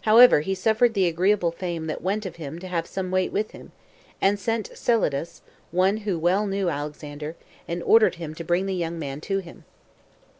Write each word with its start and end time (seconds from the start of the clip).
However, 0.00 0.40
he 0.40 0.56
suffered 0.56 0.94
the 0.94 1.06
agreeable 1.06 1.52
fame 1.52 1.86
that 1.86 2.02
went 2.02 2.26
of 2.26 2.34
him 2.42 2.58
to 2.58 2.66
have 2.66 2.88
some 2.88 3.12
weight 3.12 3.30
with 3.30 3.52
him, 3.52 3.70
and 4.20 4.36
sent 4.36 4.76
Celadus, 4.76 5.42
one 5.70 5.98
who 5.98 6.18
well 6.18 6.44
knew 6.48 6.68
Alexander, 6.68 7.36
and 7.68 7.80
ordered 7.84 8.16
him 8.16 8.34
to 8.34 8.42
bring 8.42 8.66
the 8.66 8.74
young 8.74 8.98
man 8.98 9.20
to 9.20 9.38
him. 9.38 9.62